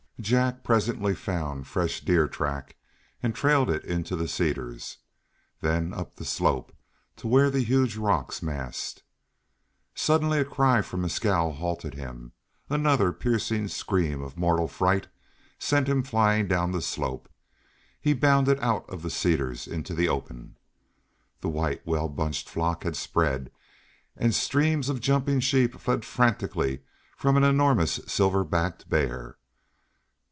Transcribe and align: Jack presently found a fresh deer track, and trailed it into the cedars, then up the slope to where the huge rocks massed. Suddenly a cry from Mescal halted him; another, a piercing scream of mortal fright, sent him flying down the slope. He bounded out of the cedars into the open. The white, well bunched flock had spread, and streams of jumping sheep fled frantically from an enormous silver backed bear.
Jack 0.21 0.63
presently 0.63 1.15
found 1.15 1.61
a 1.63 1.65
fresh 1.65 1.99
deer 2.01 2.27
track, 2.27 2.75
and 3.23 3.33
trailed 3.33 3.71
it 3.71 3.83
into 3.83 4.15
the 4.15 4.27
cedars, 4.27 4.99
then 5.61 5.95
up 5.95 6.15
the 6.15 6.23
slope 6.25 6.71
to 7.15 7.27
where 7.27 7.49
the 7.49 7.63
huge 7.63 7.97
rocks 7.97 8.43
massed. 8.43 9.01
Suddenly 9.95 10.37
a 10.37 10.45
cry 10.45 10.83
from 10.83 11.01
Mescal 11.01 11.53
halted 11.53 11.95
him; 11.95 12.33
another, 12.69 13.07
a 13.07 13.13
piercing 13.13 13.67
scream 13.67 14.21
of 14.21 14.37
mortal 14.37 14.67
fright, 14.67 15.07
sent 15.57 15.89
him 15.89 16.03
flying 16.03 16.47
down 16.47 16.71
the 16.71 16.83
slope. 16.83 17.27
He 17.99 18.13
bounded 18.13 18.59
out 18.59 18.87
of 18.87 19.01
the 19.01 19.09
cedars 19.09 19.65
into 19.65 19.95
the 19.95 20.07
open. 20.07 20.55
The 21.39 21.49
white, 21.49 21.81
well 21.83 22.09
bunched 22.09 22.47
flock 22.47 22.83
had 22.83 22.95
spread, 22.95 23.51
and 24.15 24.35
streams 24.35 24.87
of 24.87 24.99
jumping 25.01 25.39
sheep 25.39 25.79
fled 25.79 26.05
frantically 26.05 26.83
from 27.17 27.37
an 27.37 27.43
enormous 27.43 27.93
silver 28.05 28.43
backed 28.43 28.87
bear. 28.87 29.39